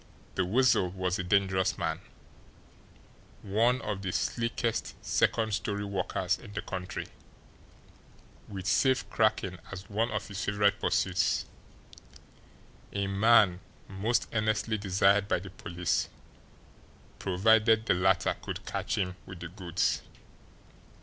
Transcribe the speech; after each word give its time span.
The 0.33 0.43
Weasel 0.45 0.89
was 0.89 1.19
a 1.19 1.23
dangerous 1.23 1.77
man, 1.77 2.01
one 3.43 3.79
of 3.83 4.01
the 4.01 4.11
slickest 4.11 4.95
second 5.05 5.53
story 5.53 5.85
workers 5.85 6.39
in 6.39 6.53
the 6.53 6.61
country, 6.63 7.05
with 8.47 8.65
safe 8.65 9.07
cracking 9.11 9.59
as 9.71 9.87
one 9.91 10.09
of 10.09 10.27
his 10.27 10.43
favourite 10.43 10.79
pursuits, 10.79 11.45
a 12.91 13.05
man 13.05 13.59
most 13.87 14.27
earnestly 14.33 14.79
desired 14.79 15.27
by 15.27 15.37
the 15.37 15.51
police, 15.51 16.09
provided 17.19 17.85
the 17.85 17.93
latter 17.93 18.35
could 18.41 18.65
catch 18.65 18.97
him 18.97 19.17
"with 19.27 19.39
the 19.41 19.49
goods." 19.49 20.01